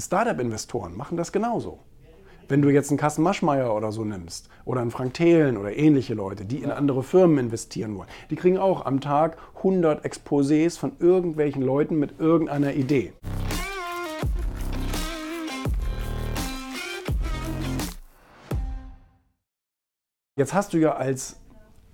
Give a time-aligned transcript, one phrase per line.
[0.00, 1.80] Startup-Investoren machen das genauso.
[2.46, 6.14] Wenn du jetzt einen Carsten Maschmeyer oder so nimmst oder einen Frank Thelen oder ähnliche
[6.14, 10.92] Leute, die in andere Firmen investieren wollen, die kriegen auch am Tag 100 Exposés von
[11.00, 13.12] irgendwelchen Leuten mit irgendeiner Idee.
[20.38, 21.40] Jetzt hast du ja als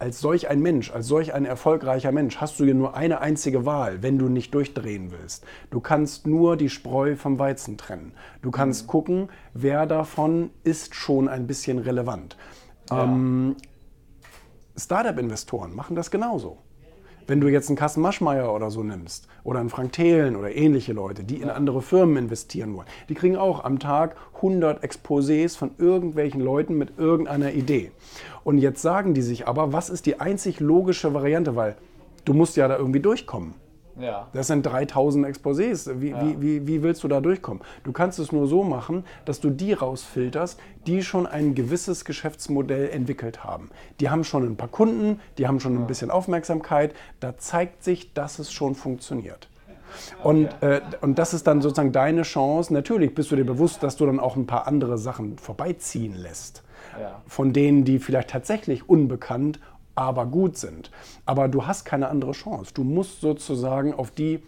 [0.00, 3.66] als solch ein Mensch, als solch ein erfolgreicher Mensch, hast du ja nur eine einzige
[3.66, 5.44] Wahl, wenn du nicht durchdrehen willst.
[5.70, 8.12] Du kannst nur die Spreu vom Weizen trennen.
[8.40, 8.88] Du kannst mhm.
[8.88, 12.38] gucken, wer davon ist schon ein bisschen relevant.
[12.90, 13.04] Ja.
[13.04, 13.56] Ähm,
[14.74, 16.58] Startup-Investoren machen das genauso.
[17.26, 20.92] Wenn du jetzt einen Carsten Maschmeyer oder so nimmst oder einen Frank Thelen oder ähnliche
[20.92, 25.70] Leute, die in andere Firmen investieren wollen, die kriegen auch am Tag 100 Exposés von
[25.78, 27.92] irgendwelchen Leuten mit irgendeiner Idee.
[28.44, 31.76] Und jetzt sagen die sich aber, was ist die einzig logische Variante, weil
[32.24, 33.54] du musst ja da irgendwie durchkommen.
[34.00, 34.28] Ja.
[34.32, 36.00] Das sind 3000 Exposés.
[36.00, 36.20] Wie, ja.
[36.22, 37.62] wie, wie, wie, willst du da durchkommen?
[37.84, 42.90] Du kannst es nur so machen, dass du die rausfilterst, die schon ein gewisses Geschäftsmodell
[42.90, 43.70] entwickelt haben.
[44.00, 46.94] Die haben schon ein paar Kunden, die haben schon ein bisschen Aufmerksamkeit.
[47.20, 49.48] Da zeigt sich, dass es schon funktioniert.
[50.22, 52.72] Und, äh, und das ist dann sozusagen deine Chance.
[52.72, 56.62] Natürlich bist du dir bewusst, dass du dann auch ein paar andere Sachen vorbeiziehen lässt.
[57.00, 57.22] Ja.
[57.26, 59.60] Von denen, die vielleicht tatsächlich unbekannt,
[59.94, 60.90] aber gut sind.
[61.26, 62.72] Aber du hast keine andere Chance.
[62.74, 64.42] Du musst sozusagen auf die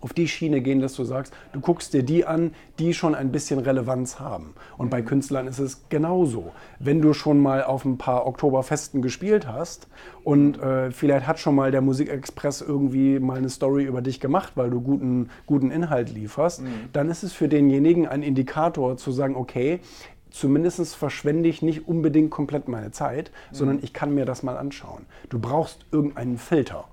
[0.00, 3.32] auf die Schiene gehen, dass du sagst, du guckst dir die an, die schon ein
[3.32, 4.54] bisschen Relevanz haben.
[4.78, 5.06] Und bei mhm.
[5.06, 6.52] Künstlern ist es genauso.
[6.78, 9.88] Wenn du schon mal auf ein paar Oktoberfesten gespielt hast
[10.24, 14.52] und äh, vielleicht hat schon mal der Musikexpress irgendwie mal eine Story über dich gemacht,
[14.54, 16.68] weil du guten, guten Inhalt lieferst, mhm.
[16.92, 19.80] dann ist es für denjenigen ein Indikator zu sagen, okay,
[20.30, 23.54] zumindest verschwende ich nicht unbedingt komplett meine Zeit, mhm.
[23.54, 25.06] sondern ich kann mir das mal anschauen.
[25.28, 26.86] Du brauchst irgendeinen Filter.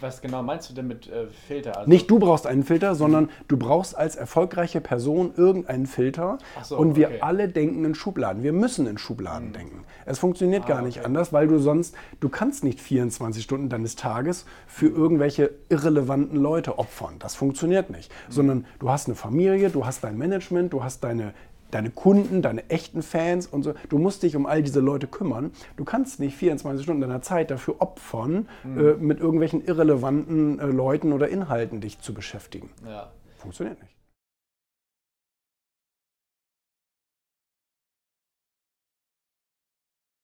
[0.00, 1.76] Was genau meinst du denn mit äh, Filter?
[1.76, 6.38] Also nicht du brauchst einen Filter, sondern du brauchst als erfolgreiche Person irgendeinen Filter.
[6.62, 7.18] So, und wir okay.
[7.20, 8.44] alle denken in Schubladen.
[8.44, 9.52] Wir müssen in Schubladen mhm.
[9.52, 9.84] denken.
[10.06, 11.06] Es funktioniert ah, gar nicht okay.
[11.06, 16.78] anders, weil du sonst, du kannst nicht 24 Stunden deines Tages für irgendwelche irrelevanten Leute
[16.78, 17.16] opfern.
[17.18, 18.12] Das funktioniert nicht.
[18.28, 18.32] Mhm.
[18.32, 21.34] Sondern du hast eine Familie, du hast dein Management, du hast deine
[21.74, 23.74] deine Kunden, deine echten Fans und so.
[23.88, 25.52] Du musst dich um all diese Leute kümmern.
[25.76, 28.78] Du kannst nicht 24 Stunden deiner Zeit dafür opfern, mhm.
[28.78, 32.70] äh, mit irgendwelchen irrelevanten äh, Leuten oder Inhalten dich zu beschäftigen.
[32.86, 33.10] Ja.
[33.38, 33.94] Funktioniert nicht.